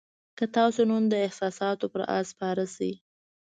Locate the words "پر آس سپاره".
1.93-2.65